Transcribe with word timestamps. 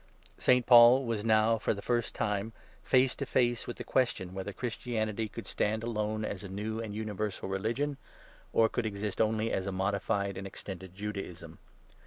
St. 0.39 0.65
Paul 0.65 1.05
was 1.05 1.23
now, 1.23 1.59
for 1.59 1.75
the 1.75 1.81
first 1.83 2.15
time, 2.15 2.53
face 2.83 3.13
to 3.17 3.25
face 3.27 3.67
with 3.67 3.77
the 3.77 3.83
question 3.83 4.33
whether 4.33 4.51
Christianity 4.51 5.27
could 5.29 5.45
stand 5.45 5.83
alone 5.83 6.25
as 6.25 6.43
a 6.43 6.49
new 6.49 6.79
and 6.79 6.95
universal 6.95 7.47
religion, 7.47 7.97
or 8.51 8.67
could 8.67 8.87
exist 8.87 9.21
only 9.21 9.51
as' 9.51 9.67
a 9.67 9.71
modified 9.71 10.39
and 10.39 10.47
extended 10.47 10.95
Judaism.' 10.95 11.59